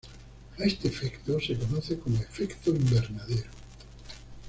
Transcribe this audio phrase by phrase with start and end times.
[0.57, 3.51] A este efecto se conoce como efecto invernadero.